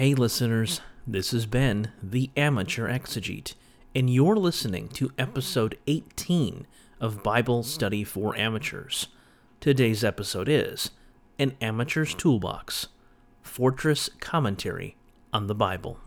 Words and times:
Hey, 0.00 0.14
listeners, 0.14 0.80
this 1.06 1.34
is 1.34 1.44
Ben, 1.44 1.92
the 2.02 2.30
Amateur 2.34 2.88
Exegete, 2.88 3.52
and 3.94 4.08
you're 4.08 4.34
listening 4.36 4.88
to 4.94 5.12
episode 5.18 5.76
18 5.86 6.66
of 7.02 7.22
Bible 7.22 7.62
Study 7.62 8.02
for 8.02 8.34
Amateurs. 8.34 9.08
Today's 9.60 10.02
episode 10.02 10.48
is 10.48 10.92
An 11.38 11.54
Amateur's 11.60 12.14
Toolbox 12.14 12.88
Fortress 13.42 14.08
Commentary 14.20 14.96
on 15.34 15.48
the 15.48 15.54
Bible. 15.54 15.98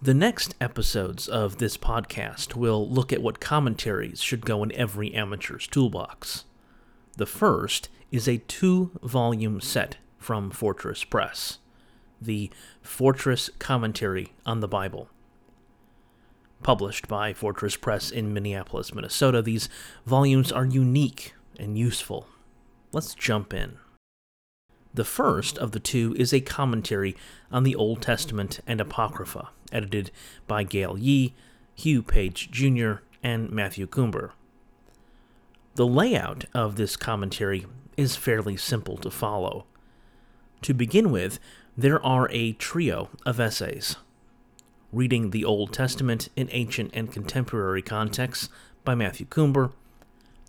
The 0.00 0.14
next 0.14 0.54
episodes 0.60 1.26
of 1.26 1.58
this 1.58 1.76
podcast 1.76 2.54
will 2.54 2.88
look 2.88 3.12
at 3.12 3.20
what 3.20 3.40
commentaries 3.40 4.20
should 4.20 4.46
go 4.46 4.62
in 4.62 4.70
every 4.72 5.12
amateur's 5.12 5.66
toolbox. 5.66 6.44
The 7.16 7.26
first 7.26 7.88
is 8.12 8.28
a 8.28 8.38
two 8.38 8.92
volume 9.02 9.60
set 9.60 9.96
from 10.16 10.52
Fortress 10.52 11.02
Press 11.02 11.58
the 12.20 12.50
Fortress 12.80 13.50
Commentary 13.58 14.32
on 14.46 14.60
the 14.60 14.68
Bible. 14.68 15.08
Published 16.62 17.08
by 17.08 17.32
Fortress 17.32 17.76
Press 17.76 18.10
in 18.10 18.32
Minneapolis, 18.32 18.94
Minnesota, 18.94 19.42
these 19.42 19.68
volumes 20.06 20.50
are 20.52 20.64
unique 20.64 21.34
and 21.58 21.76
useful. 21.76 22.28
Let's 22.92 23.14
jump 23.14 23.52
in. 23.52 23.78
The 24.94 25.04
first 25.04 25.58
of 25.58 25.72
the 25.72 25.80
two 25.80 26.14
is 26.18 26.32
a 26.32 26.40
commentary 26.40 27.16
on 27.52 27.62
the 27.62 27.74
Old 27.74 28.02
Testament 28.02 28.60
and 28.66 28.80
Apocrypha, 28.80 29.50
edited 29.70 30.10
by 30.46 30.64
Gale 30.64 30.98
Yee, 30.98 31.34
Hugh 31.74 32.02
Page 32.02 32.50
Jr., 32.50 32.94
and 33.22 33.50
Matthew 33.50 33.86
Coomber. 33.86 34.30
The 35.74 35.86
layout 35.86 36.46
of 36.54 36.76
this 36.76 36.96
commentary 36.96 37.66
is 37.96 38.16
fairly 38.16 38.56
simple 38.56 38.96
to 38.98 39.10
follow. 39.10 39.66
To 40.62 40.74
begin 40.74 41.10
with, 41.10 41.38
there 41.76 42.04
are 42.04 42.28
a 42.32 42.52
trio 42.52 43.10
of 43.24 43.38
essays. 43.38 43.96
Reading 44.92 45.30
the 45.30 45.44
Old 45.44 45.72
Testament 45.72 46.30
in 46.34 46.48
Ancient 46.50 46.90
and 46.94 47.12
Contemporary 47.12 47.82
Contexts 47.82 48.48
by 48.84 48.94
Matthew 48.94 49.26
Coomber, 49.26 49.72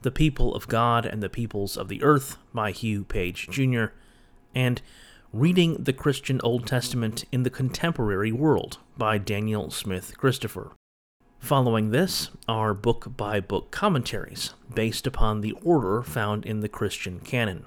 The 0.01 0.11
People 0.11 0.55
of 0.55 0.67
God 0.67 1.05
and 1.05 1.21
the 1.21 1.29
Peoples 1.29 1.77
of 1.77 1.89
the 1.89 2.01
Earth 2.01 2.37
by 2.53 2.71
Hugh 2.71 3.03
Page 3.03 3.47
Jr., 3.49 3.87
and 4.53 4.81
Reading 5.31 5.83
the 5.83 5.93
Christian 5.93 6.41
Old 6.43 6.65
Testament 6.65 7.23
in 7.31 7.43
the 7.43 7.51
Contemporary 7.51 8.31
World 8.31 8.79
by 8.97 9.19
Daniel 9.19 9.69
Smith 9.69 10.17
Christopher. 10.17 10.71
Following 11.37 11.91
this 11.91 12.31
are 12.47 12.73
book 12.73 13.15
by 13.15 13.39
book 13.39 13.69
commentaries 13.69 14.55
based 14.73 15.05
upon 15.05 15.41
the 15.41 15.51
order 15.63 16.01
found 16.01 16.47
in 16.47 16.61
the 16.61 16.67
Christian 16.67 17.19
canon. 17.19 17.65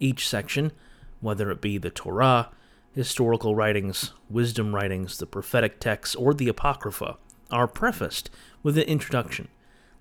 Each 0.00 0.26
section, 0.26 0.72
whether 1.20 1.50
it 1.50 1.60
be 1.60 1.76
the 1.76 1.90
Torah, 1.90 2.48
historical 2.94 3.54
writings, 3.54 4.14
wisdom 4.30 4.74
writings, 4.74 5.18
the 5.18 5.26
prophetic 5.26 5.78
texts, 5.78 6.16
or 6.16 6.32
the 6.32 6.48
Apocrypha, 6.48 7.18
are 7.50 7.68
prefaced 7.68 8.30
with 8.62 8.78
an 8.78 8.84
introduction 8.84 9.48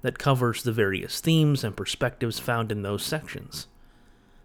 that 0.01 0.17
covers 0.17 0.63
the 0.63 0.71
various 0.71 1.19
themes 1.19 1.61
and 1.61 1.75
perspectives 1.75 2.39
found 2.39 2.71
in 2.71 2.83
those 2.83 3.03
sections. 3.03 3.67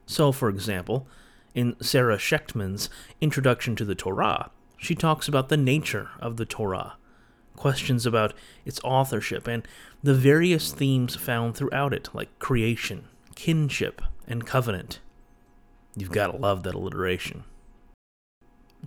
So, 0.05 0.33
for 0.33 0.49
example, 0.49 1.07
in 1.55 1.77
Sarah 1.81 2.19
Shectman's 2.19 2.91
Introduction 3.21 3.77
to 3.77 3.85
the 3.85 3.95
Torah, 3.95 4.51
she 4.77 4.95
talks 4.95 5.29
about 5.29 5.49
the 5.49 5.57
nature 5.57 6.11
of 6.21 6.37
the 6.37 6.47
Torah, 6.47 6.97
questions 7.57 8.07
about 8.07 8.33
its 8.65 8.81
authorship, 8.83 9.47
and 9.47 9.67
the 10.03 10.15
various 10.15 10.73
themes 10.73 11.17
found 11.17 11.55
throughout 11.55 11.93
it, 11.93 12.09
like 12.15 12.39
creation, 12.39 13.09
kinship, 13.35 14.01
and 14.27 14.47
covenant. 14.47 15.01
You've 15.97 16.13
got 16.13 16.29
to 16.29 16.37
love 16.37 16.63
that 16.63 16.75
alliteration. 16.75 17.45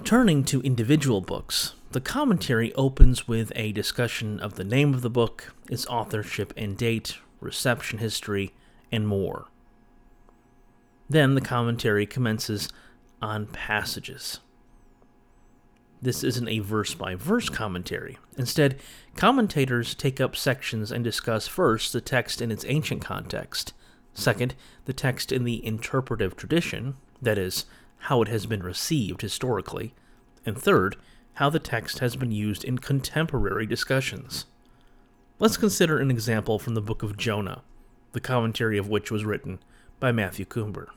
Turning 0.04 0.44
to 0.46 0.62
individual 0.62 1.22
books, 1.22 1.76
the 1.92 2.02
commentary 2.02 2.74
opens 2.74 3.28
with 3.28 3.52
a 3.56 3.72
discussion 3.72 4.40
of 4.40 4.56
the 4.56 4.64
name 4.64 4.94
of 4.96 5.04
the 5.04 5.10
book, 5.10 5.54
its 5.70 5.86
authorship 5.86 6.52
and 6.58 6.76
date, 6.76 7.18
reception 7.40 8.00
history, 8.00 8.54
and 8.92 9.08
more. 9.08 9.46
Then 11.14 11.36
the 11.36 11.42
commentary 11.42 12.08
commences 12.08 12.70
on 13.22 13.46
passages. 13.46 14.40
This 16.02 16.24
isn't 16.24 16.48
a 16.48 16.58
verse 16.58 16.96
by 16.96 17.14
verse 17.14 17.50
commentary. 17.50 18.18
Instead, 18.36 18.80
commentators 19.16 19.94
take 19.94 20.20
up 20.20 20.36
sections 20.36 20.92
and 20.92 21.04
discuss 21.04 21.48
first 21.48 21.94
the 21.94 22.02
text 22.02 22.42
in 22.42 22.50
its 22.50 22.66
ancient 22.68 23.04
context, 23.04 23.76
second, 24.16 24.56
the 24.86 24.92
text 24.92 25.32
in 25.32 25.44
the 25.44 25.64
interpretive 25.64 26.36
tradition, 26.36 26.96
that 27.22 27.38
is, 27.38 27.66
how 28.10 28.24
it 28.24 28.28
has 28.30 28.48
been 28.48 28.64
received 28.64 29.22
historically, 29.22 29.94
and 30.48 30.58
third, 30.58 30.96
how 31.34 31.48
the 31.48 31.60
text 31.60 32.00
has 32.00 32.16
been 32.16 32.32
used 32.32 32.64
in 32.64 32.80
contemporary 32.80 33.68
discussions. 33.68 34.48
Let's 35.38 35.58
consider 35.58 36.00
an 36.00 36.10
example 36.10 36.58
from 36.58 36.74
the 36.74 36.82
book 36.82 37.04
of 37.04 37.18
Jonah, 37.18 37.62
the 38.14 38.20
commentary 38.20 38.80
of 38.80 38.90
which 38.90 39.12
was 39.12 39.26
written 39.26 39.60
by 40.00 40.12
Matthew 40.12 40.46
Coomber. 40.46 40.88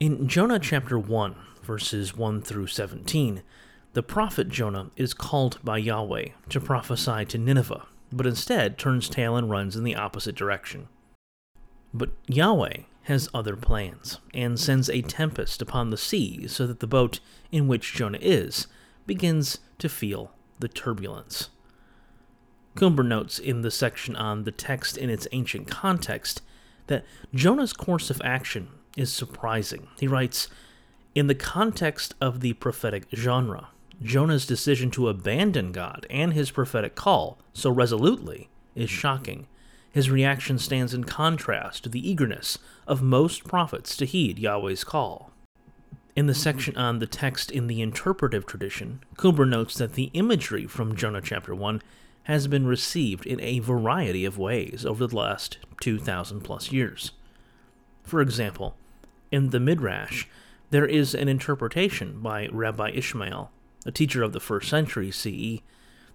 In 0.00 0.26
Jonah 0.26 0.58
chapter 0.58 0.98
1, 0.98 1.36
verses 1.62 2.16
1 2.16 2.42
through 2.42 2.66
17, 2.66 3.42
the 3.92 4.02
prophet 4.02 4.48
Jonah 4.48 4.90
is 4.96 5.14
called 5.14 5.60
by 5.62 5.78
Yahweh 5.78 6.30
to 6.48 6.60
prophesy 6.60 7.24
to 7.26 7.38
Nineveh, 7.38 7.86
but 8.12 8.26
instead 8.26 8.76
turns 8.76 9.08
tail 9.08 9.36
and 9.36 9.48
runs 9.48 9.76
in 9.76 9.84
the 9.84 9.94
opposite 9.94 10.34
direction. 10.34 10.88
But 11.94 12.10
Yahweh 12.26 12.78
has 13.02 13.28
other 13.32 13.54
plans, 13.54 14.18
and 14.34 14.58
sends 14.58 14.90
a 14.90 15.00
tempest 15.00 15.62
upon 15.62 15.90
the 15.90 15.96
sea 15.96 16.48
so 16.48 16.66
that 16.66 16.80
the 16.80 16.88
boat 16.88 17.20
in 17.52 17.68
which 17.68 17.94
Jonah 17.94 18.18
is 18.20 18.66
begins 19.06 19.60
to 19.78 19.88
feel 19.88 20.32
the 20.58 20.68
turbulence. 20.68 21.50
Coomber 22.74 23.06
notes 23.06 23.38
in 23.38 23.62
the 23.62 23.70
section 23.70 24.16
on 24.16 24.42
the 24.42 24.50
text 24.50 24.96
in 24.96 25.08
its 25.08 25.28
ancient 25.30 25.70
context 25.70 26.42
that 26.88 27.04
Jonah's 27.32 27.72
course 27.72 28.10
of 28.10 28.20
action 28.24 28.70
is 28.96 29.12
surprising. 29.12 29.88
He 29.98 30.06
writes 30.06 30.48
In 31.14 31.26
the 31.26 31.34
context 31.34 32.14
of 32.20 32.40
the 32.40 32.52
prophetic 32.54 33.06
genre, 33.14 33.68
Jonah's 34.02 34.46
decision 34.46 34.90
to 34.92 35.08
abandon 35.08 35.72
God 35.72 36.06
and 36.10 36.32
his 36.32 36.50
prophetic 36.50 36.94
call 36.94 37.38
so 37.52 37.70
resolutely 37.70 38.48
is 38.74 38.90
shocking. 38.90 39.46
His 39.90 40.10
reaction 40.10 40.58
stands 40.58 40.92
in 40.92 41.04
contrast 41.04 41.84
to 41.84 41.88
the 41.88 42.08
eagerness 42.08 42.58
of 42.86 43.02
most 43.02 43.44
prophets 43.44 43.96
to 43.96 44.06
heed 44.06 44.38
Yahweh's 44.38 44.82
call. 44.82 45.30
In 46.16 46.26
the 46.26 46.34
section 46.34 46.76
on 46.76 46.98
the 46.98 47.06
text 47.06 47.50
in 47.50 47.66
the 47.66 47.80
interpretive 47.80 48.46
tradition, 48.46 49.00
Coomber 49.16 49.48
notes 49.48 49.76
that 49.78 49.94
the 49.94 50.10
imagery 50.14 50.66
from 50.66 50.96
Jonah 50.96 51.20
chapter 51.20 51.54
1 51.54 51.82
has 52.24 52.46
been 52.46 52.66
received 52.66 53.26
in 53.26 53.40
a 53.40 53.58
variety 53.58 54.24
of 54.24 54.38
ways 54.38 54.84
over 54.86 55.06
the 55.06 55.16
last 55.16 55.58
2,000 55.80 56.40
plus 56.40 56.72
years. 56.72 57.12
For 58.02 58.20
example, 58.20 58.76
in 59.34 59.50
the 59.50 59.58
Midrash, 59.58 60.26
there 60.70 60.86
is 60.86 61.12
an 61.12 61.28
interpretation 61.28 62.20
by 62.20 62.48
Rabbi 62.52 62.90
Ishmael, 62.90 63.50
a 63.84 63.90
teacher 63.90 64.22
of 64.22 64.32
the 64.32 64.38
first 64.38 64.70
century 64.70 65.10
CE, 65.10 65.60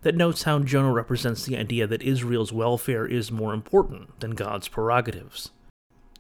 that 0.04 0.16
notes 0.16 0.44
how 0.44 0.60
Jonah 0.60 0.94
represents 0.94 1.44
the 1.44 1.58
idea 1.58 1.86
that 1.86 2.02
Israel's 2.02 2.54
welfare 2.54 3.06
is 3.06 3.30
more 3.30 3.54
important 3.54 4.18
than 4.22 4.32
God's 4.32 4.70
prerogatives. 4.70 5.52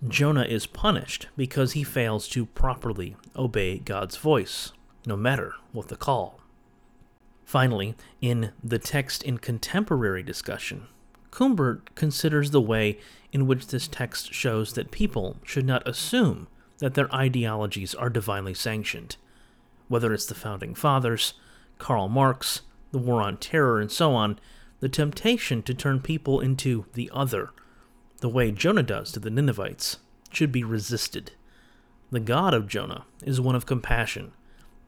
Jonah 0.05 0.43
is 0.43 0.65
punished 0.65 1.27
because 1.37 1.71
he 1.71 1.83
fails 1.85 2.27
to 2.27 2.45
properly 2.47 3.15
obey 3.33 3.77
God's 3.77 4.17
voice, 4.17 4.73
no 5.05 5.15
matter 5.15 5.53
what 5.71 5.87
the 5.87 5.95
call. 5.95 6.41
Finally, 7.45 7.95
in 8.19 8.51
the 8.61 8.77
text 8.77 9.23
in 9.23 9.37
contemporary 9.37 10.21
discussion, 10.21 10.87
Coomber 11.31 11.79
considers 11.95 12.51
the 12.51 12.59
way 12.59 12.99
in 13.31 13.47
which 13.47 13.67
this 13.67 13.87
text 13.87 14.33
shows 14.33 14.73
that 14.73 14.91
people 14.91 15.37
should 15.45 15.65
not 15.65 15.87
assume 15.87 16.47
that 16.79 16.95
their 16.95 17.13
ideologies 17.13 17.93
are 17.93 18.09
divinely 18.09 18.53
sanctioned. 18.53 19.17
Whether 19.87 20.13
it's 20.13 20.25
the 20.25 20.35
Founding 20.35 20.75
Fathers, 20.75 21.33
Karl 21.77 22.09
Marx, 22.09 22.61
the 22.91 22.97
War 22.97 23.21
on 23.21 23.37
Terror, 23.37 23.79
and 23.79 23.91
so 23.91 24.13
on, 24.13 24.39
the 24.79 24.89
temptation 24.89 25.61
to 25.63 25.73
turn 25.73 25.99
people 25.99 26.39
into 26.39 26.85
the 26.93 27.09
other, 27.13 27.51
the 28.19 28.29
way 28.29 28.51
Jonah 28.51 28.83
does 28.83 29.11
to 29.11 29.19
the 29.19 29.29
Ninevites, 29.29 29.97
should 30.31 30.51
be 30.51 30.63
resisted. 30.63 31.31
The 32.11 32.19
God 32.19 32.53
of 32.53 32.67
Jonah 32.67 33.05
is 33.23 33.41
one 33.41 33.55
of 33.55 33.65
compassion, 33.65 34.31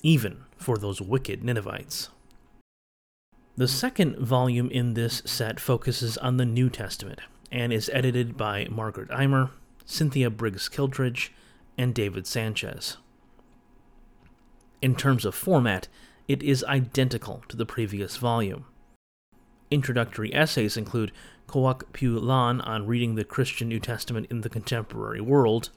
even 0.01 0.43
for 0.57 0.77
those 0.77 1.01
wicked 1.01 1.43
Ninevites. 1.43 2.09
The 3.57 3.67
second 3.67 4.17
volume 4.17 4.71
in 4.71 4.93
this 4.93 5.21
set 5.25 5.59
focuses 5.59 6.17
on 6.17 6.37
the 6.37 6.45
New 6.45 6.69
Testament 6.69 7.19
and 7.51 7.73
is 7.73 7.91
edited 7.93 8.37
by 8.37 8.67
Margaret 8.71 9.09
Aymer, 9.11 9.51
Cynthia 9.85 10.29
Briggs 10.29 10.69
Kittredge, 10.69 11.33
and 11.77 11.93
David 11.93 12.27
Sanchez. 12.27 12.97
In 14.81 14.95
terms 14.95 15.25
of 15.25 15.35
format, 15.35 15.87
it 16.27 16.41
is 16.41 16.63
identical 16.63 17.43
to 17.49 17.57
the 17.57 17.65
previous 17.65 18.17
volume. 18.17 18.65
Introductory 19.69 20.33
essays 20.33 20.75
include 20.75 21.11
Kwok 21.47 21.83
Pui 21.93 22.21
Lan 22.21 22.61
on 22.61 22.87
reading 22.87 23.15
the 23.15 23.23
Christian 23.23 23.67
New 23.67 23.79
Testament 23.79 24.27
in 24.29 24.41
the 24.41 24.49
contemporary 24.49 25.21
world, 25.21 25.69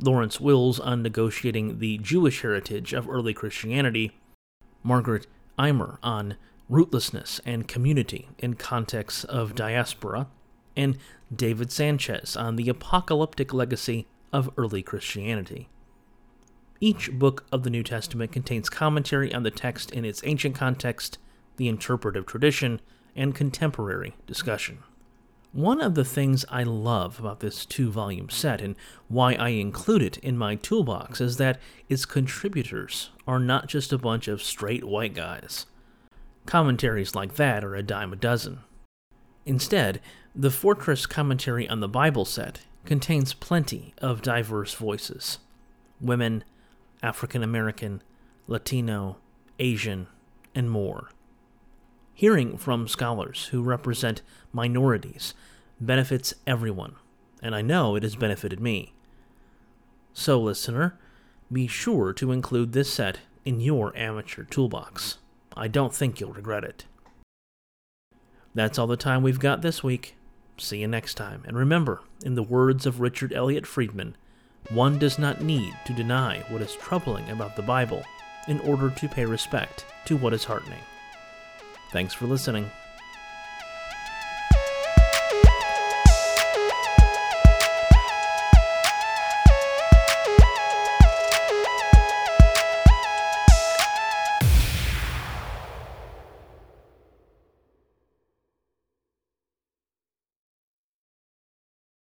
Lawrence 0.00 0.40
Wills 0.40 0.80
on 0.80 1.02
negotiating 1.02 1.78
the 1.78 1.98
Jewish 1.98 2.42
heritage 2.42 2.92
of 2.92 3.08
early 3.08 3.34
Christianity, 3.34 4.12
Margaret 4.82 5.26
Aymer 5.58 5.98
on 6.02 6.36
rootlessness 6.70 7.40
and 7.44 7.68
community 7.68 8.28
in 8.38 8.54
contexts 8.54 9.24
of 9.24 9.54
diaspora, 9.54 10.28
and 10.76 10.96
David 11.34 11.70
Sanchez 11.70 12.36
on 12.36 12.56
the 12.56 12.68
apocalyptic 12.68 13.52
legacy 13.52 14.06
of 14.32 14.50
early 14.56 14.82
Christianity. 14.82 15.68
Each 16.80 17.12
book 17.12 17.44
of 17.52 17.62
the 17.62 17.70
New 17.70 17.82
Testament 17.82 18.32
contains 18.32 18.70
commentary 18.70 19.34
on 19.34 19.42
the 19.42 19.50
text 19.50 19.90
in 19.90 20.04
its 20.04 20.22
ancient 20.24 20.54
context, 20.54 21.18
the 21.56 21.68
interpretive 21.68 22.24
tradition, 22.24 22.80
and 23.14 23.34
contemporary 23.34 24.14
discussion. 24.26 24.78
One 25.52 25.80
of 25.80 25.94
the 25.94 26.04
things 26.04 26.44
I 26.48 26.62
love 26.62 27.18
about 27.18 27.40
this 27.40 27.66
two 27.66 27.90
volume 27.90 28.30
set 28.30 28.60
and 28.60 28.76
why 29.08 29.34
I 29.34 29.48
include 29.48 30.00
it 30.00 30.16
in 30.18 30.38
my 30.38 30.54
toolbox 30.54 31.20
is 31.20 31.38
that 31.38 31.58
its 31.88 32.06
contributors 32.06 33.10
are 33.26 33.40
not 33.40 33.66
just 33.66 33.92
a 33.92 33.98
bunch 33.98 34.28
of 34.28 34.42
straight 34.42 34.84
white 34.84 35.12
guys. 35.12 35.66
Commentaries 36.46 37.16
like 37.16 37.34
that 37.34 37.64
are 37.64 37.74
a 37.74 37.82
dime 37.82 38.12
a 38.12 38.16
dozen. 38.16 38.60
Instead, 39.44 40.00
the 40.36 40.50
Fortress 40.50 41.04
Commentary 41.06 41.68
on 41.68 41.80
the 41.80 41.88
Bible 41.88 42.24
set 42.24 42.60
contains 42.84 43.34
plenty 43.34 43.94
of 43.98 44.22
diverse 44.22 44.74
voices 44.74 45.38
women, 46.00 46.44
African 47.02 47.42
American, 47.42 48.02
Latino, 48.46 49.18
Asian, 49.58 50.06
and 50.54 50.70
more. 50.70 51.10
Hearing 52.14 52.56
from 52.56 52.88
scholars 52.88 53.46
who 53.46 53.62
represent 53.62 54.22
minorities 54.52 55.34
benefits 55.80 56.34
everyone, 56.46 56.96
and 57.42 57.54
I 57.54 57.62
know 57.62 57.96
it 57.96 58.02
has 58.02 58.16
benefited 58.16 58.60
me. 58.60 58.94
So, 60.12 60.40
listener, 60.40 60.98
be 61.52 61.66
sure 61.66 62.12
to 62.14 62.32
include 62.32 62.72
this 62.72 62.92
set 62.92 63.20
in 63.44 63.60
your 63.60 63.96
amateur 63.96 64.44
toolbox. 64.44 65.18
I 65.56 65.68
don't 65.68 65.94
think 65.94 66.20
you'll 66.20 66.32
regret 66.32 66.64
it. 66.64 66.84
That's 68.54 68.78
all 68.78 68.86
the 68.86 68.96
time 68.96 69.22
we've 69.22 69.38
got 69.38 69.62
this 69.62 69.82
week. 69.82 70.16
See 70.58 70.78
you 70.78 70.88
next 70.88 71.14
time. 71.14 71.42
And 71.46 71.56
remember, 71.56 72.02
in 72.24 72.34
the 72.34 72.42
words 72.42 72.86
of 72.86 73.00
Richard 73.00 73.32
Elliott 73.32 73.66
Friedman, 73.66 74.16
one 74.70 74.98
does 74.98 75.18
not 75.18 75.42
need 75.42 75.74
to 75.86 75.92
deny 75.92 76.40
what 76.48 76.62
is 76.62 76.76
troubling 76.76 77.28
about 77.30 77.56
the 77.56 77.62
Bible 77.62 78.04
in 78.48 78.60
order 78.60 78.90
to 78.90 79.08
pay 79.08 79.24
respect 79.24 79.86
to 80.04 80.16
what 80.16 80.34
is 80.34 80.44
heartening. 80.44 80.82
Thanks 81.92 82.14
for 82.14 82.26
listening. 82.26 82.70